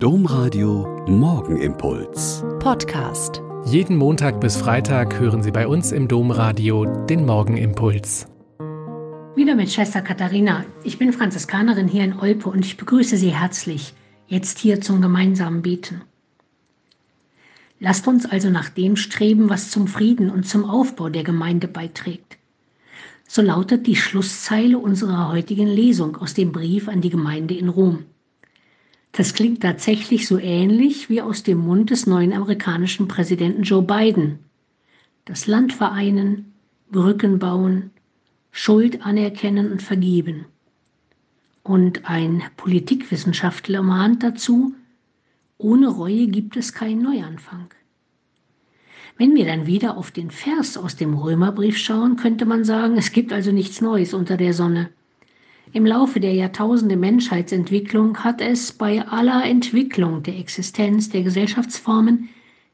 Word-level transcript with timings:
Domradio 0.00 1.04
Morgenimpuls. 1.08 2.44
Podcast. 2.60 3.42
Jeden 3.64 3.96
Montag 3.96 4.40
bis 4.40 4.56
Freitag 4.56 5.18
hören 5.18 5.42
Sie 5.42 5.50
bei 5.50 5.66
uns 5.66 5.90
im 5.90 6.06
Domradio 6.06 6.84
den 7.06 7.26
Morgenimpuls. 7.26 8.28
Wieder 9.34 9.56
mit 9.56 9.72
Schwester 9.72 10.00
Katharina. 10.00 10.64
Ich 10.84 10.98
bin 10.98 11.12
Franziskanerin 11.12 11.88
hier 11.88 12.04
in 12.04 12.16
Olpe 12.16 12.48
und 12.48 12.64
ich 12.64 12.76
begrüße 12.76 13.16
Sie 13.16 13.34
herzlich 13.34 13.92
jetzt 14.28 14.60
hier 14.60 14.80
zum 14.80 15.02
gemeinsamen 15.02 15.62
Beten. 15.62 16.02
Lasst 17.80 18.06
uns 18.06 18.24
also 18.24 18.50
nach 18.50 18.68
dem 18.68 18.94
streben, 18.94 19.50
was 19.50 19.72
zum 19.72 19.88
Frieden 19.88 20.30
und 20.30 20.46
zum 20.46 20.64
Aufbau 20.64 21.08
der 21.08 21.24
Gemeinde 21.24 21.66
beiträgt. 21.66 22.38
So 23.26 23.42
lautet 23.42 23.88
die 23.88 23.96
Schlusszeile 23.96 24.78
unserer 24.78 25.32
heutigen 25.32 25.66
Lesung 25.66 26.14
aus 26.18 26.34
dem 26.34 26.52
Brief 26.52 26.86
an 26.86 27.00
die 27.00 27.10
Gemeinde 27.10 27.54
in 27.54 27.68
Rom. 27.68 28.04
Das 29.18 29.34
klingt 29.34 29.62
tatsächlich 29.62 30.28
so 30.28 30.38
ähnlich 30.38 31.10
wie 31.10 31.20
aus 31.20 31.42
dem 31.42 31.58
Mund 31.58 31.90
des 31.90 32.06
neuen 32.06 32.32
amerikanischen 32.32 33.08
Präsidenten 33.08 33.64
Joe 33.64 33.82
Biden. 33.82 34.38
Das 35.24 35.48
Land 35.48 35.72
vereinen, 35.72 36.52
Brücken 36.92 37.40
bauen, 37.40 37.90
Schuld 38.52 39.04
anerkennen 39.04 39.72
und 39.72 39.82
vergeben. 39.82 40.44
Und 41.64 42.08
ein 42.08 42.44
Politikwissenschaftler 42.56 43.82
mahnt 43.82 44.22
dazu, 44.22 44.72
ohne 45.58 45.88
Reue 45.88 46.28
gibt 46.28 46.56
es 46.56 46.72
keinen 46.72 47.02
Neuanfang. 47.02 47.74
Wenn 49.16 49.34
wir 49.34 49.46
dann 49.46 49.66
wieder 49.66 49.96
auf 49.96 50.12
den 50.12 50.30
Vers 50.30 50.76
aus 50.76 50.94
dem 50.94 51.14
Römerbrief 51.14 51.76
schauen, 51.76 52.14
könnte 52.14 52.46
man 52.46 52.62
sagen, 52.62 52.96
es 52.96 53.10
gibt 53.10 53.32
also 53.32 53.50
nichts 53.50 53.80
Neues 53.80 54.14
unter 54.14 54.36
der 54.36 54.54
Sonne. 54.54 54.90
Im 55.72 55.84
Laufe 55.84 56.18
der 56.18 56.32
Jahrtausende 56.32 56.96
Menschheitsentwicklung 56.96 58.24
hat 58.24 58.40
es 58.40 58.72
bei 58.72 59.06
aller 59.06 59.44
Entwicklung 59.44 60.22
der 60.22 60.38
Existenz 60.38 61.10
der 61.10 61.22
Gesellschaftsformen, 61.22 62.30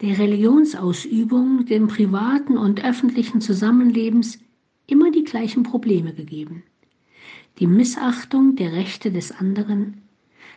der 0.00 0.18
Religionsausübung, 0.18 1.66
dem 1.66 1.88
privaten 1.88 2.56
und 2.56 2.84
öffentlichen 2.84 3.40
Zusammenlebens 3.40 4.38
immer 4.86 5.10
die 5.10 5.24
gleichen 5.24 5.64
Probleme 5.64 6.12
gegeben. 6.12 6.62
Die 7.58 7.66
Missachtung 7.66 8.54
der 8.54 8.72
Rechte 8.72 9.10
des 9.10 9.32
anderen, 9.32 10.02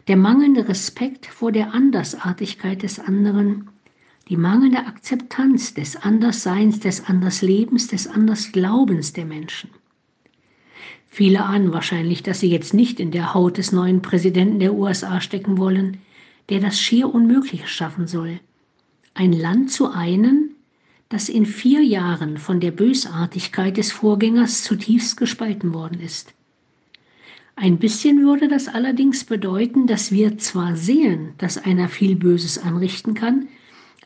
der 0.08 0.18
mangelnde 0.18 0.68
Respekt 0.68 1.26
vor 1.26 1.52
der 1.52 1.74
Andersartigkeit 1.74 2.84
des 2.84 3.00
anderen, 3.00 3.70
die 4.28 4.38
mangelnde 4.38 4.86
Akzeptanz 4.86 5.74
des 5.74 5.96
Andersseins, 5.96 6.80
des 6.80 7.06
Anderslebens, 7.06 7.88
des 7.88 8.08
Andersglaubens 8.08 9.14
der 9.14 9.26
Menschen. 9.26 9.72
Viele 11.10 11.44
ahnen 11.44 11.74
wahrscheinlich, 11.74 12.24
dass 12.24 12.40
sie 12.40 12.50
jetzt 12.50 12.74
nicht 12.74 13.00
in 13.00 13.12
der 13.12 13.34
Haut 13.34 13.58
des 13.58 13.72
neuen 13.72 14.02
Präsidenten 14.02 14.60
der 14.60 14.74
USA 14.74 15.22
stecken 15.22 15.58
wollen, 15.58 15.98
der 16.50 16.60
das 16.60 16.80
schier 16.80 17.14
Unmögliche 17.14 17.68
schaffen 17.68 18.08
soll. 18.08 18.40
Ein 19.14 19.34
Land 19.34 19.72
zu 19.72 19.92
einen, 19.92 20.56
das 21.10 21.28
in 21.28 21.46
vier 21.46 21.82
Jahren 21.82 22.38
von 22.38 22.60
der 22.60 22.72
Bösartigkeit 22.72 23.78
des 23.78 23.92
Vorgängers 23.92 24.64
zutiefst 24.64 25.18
gespalten 25.18 25.74
worden 25.74 26.00
ist. 26.00 26.34
Ein 27.56 27.78
bisschen 27.78 28.24
würde 28.24 28.48
das 28.48 28.70
allerdings 28.70 29.26
bedeuten, 29.26 29.86
dass 29.88 30.12
wir 30.12 30.38
zwar 30.38 30.78
sehen, 30.78 31.34
dass 31.40 31.58
einer 31.58 31.90
viel 31.90 32.16
Böses 32.16 32.58
anrichten 32.58 33.16
kann, 33.16 33.50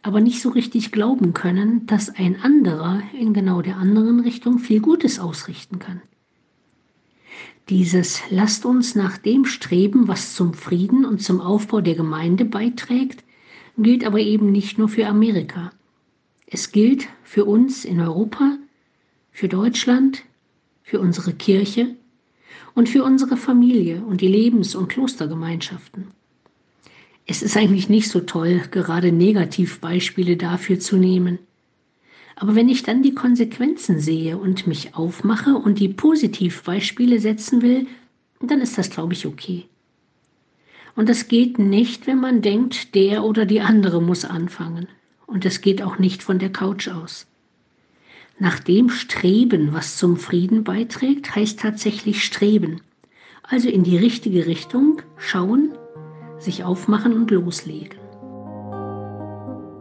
aber 0.01 0.21
nicht 0.21 0.41
so 0.41 0.49
richtig 0.49 0.91
glauben 0.91 1.33
können, 1.33 1.85
dass 1.85 2.09
ein 2.09 2.41
anderer 2.41 3.03
in 3.17 3.33
genau 3.33 3.61
der 3.61 3.77
anderen 3.77 4.21
Richtung 4.21 4.57
viel 4.57 4.79
Gutes 4.79 5.19
ausrichten 5.19 5.77
kann. 5.77 6.01
Dieses 7.69 8.21
lasst 8.29 8.65
uns 8.65 8.93
nach 8.93 9.17
dem 9.17 9.45
streben, 9.45 10.07
was 10.07 10.35
zum 10.35 10.53
Frieden 10.53 11.05
und 11.05 11.21
zum 11.21 11.39
Aufbau 11.39 11.79
der 11.79 11.95
Gemeinde 11.95 12.43
beiträgt, 12.43 13.23
gilt 13.77 14.05
aber 14.05 14.19
eben 14.19 14.51
nicht 14.51 14.77
nur 14.77 14.89
für 14.89 15.07
Amerika. 15.07 15.71
Es 16.45 16.71
gilt 16.71 17.07
für 17.23 17.45
uns 17.45 17.85
in 17.85 18.01
Europa, 18.01 18.57
für 19.31 19.47
Deutschland, 19.47 20.23
für 20.83 20.99
unsere 20.99 21.33
Kirche 21.33 21.95
und 22.75 22.89
für 22.89 23.03
unsere 23.03 23.37
Familie 23.37 24.03
und 24.03 24.21
die 24.21 24.27
Lebens- 24.27 24.75
und 24.75 24.89
Klostergemeinschaften. 24.89 26.07
Es 27.25 27.41
ist 27.41 27.55
eigentlich 27.55 27.87
nicht 27.87 28.09
so 28.09 28.19
toll, 28.19 28.61
gerade 28.71 29.11
Negativbeispiele 29.13 30.35
dafür 30.35 30.79
zu 30.79 30.97
nehmen. 30.97 31.39
Aber 32.35 32.55
wenn 32.55 32.69
ich 32.69 32.83
dann 32.83 33.03
die 33.03 33.13
Konsequenzen 33.13 33.99
sehe 33.99 34.37
und 34.37 34.67
mich 34.67 34.95
aufmache 34.95 35.55
und 35.55 35.79
die 35.79 35.89
Positivbeispiele 35.89 37.19
setzen 37.19 37.61
will, 37.61 37.87
dann 38.41 38.61
ist 38.61 38.77
das, 38.77 38.89
glaube 38.89 39.13
ich, 39.13 39.25
okay. 39.25 39.65
Und 40.95 41.09
das 41.09 41.27
geht 41.27 41.59
nicht, 41.59 42.07
wenn 42.07 42.19
man 42.19 42.41
denkt, 42.41 42.95
der 42.95 43.23
oder 43.23 43.45
die 43.45 43.61
andere 43.61 44.01
muss 44.01 44.25
anfangen. 44.25 44.87
Und 45.25 45.45
es 45.45 45.61
geht 45.61 45.81
auch 45.81 45.97
nicht 45.97 46.21
von 46.21 46.39
der 46.39 46.51
Couch 46.51 46.87
aus. 46.87 47.25
Nach 48.39 48.59
dem 48.59 48.89
Streben, 48.89 49.73
was 49.73 49.97
zum 49.97 50.17
Frieden 50.17 50.63
beiträgt, 50.63 51.35
heißt 51.35 51.59
tatsächlich 51.59 52.23
streben. 52.23 52.81
Also 53.43 53.69
in 53.69 53.83
die 53.83 53.97
richtige 53.97 54.45
Richtung 54.45 55.01
schauen, 55.17 55.73
sich 56.39 56.63
aufmachen 56.63 57.13
und 57.13 57.31
loslegen. 57.31 58.02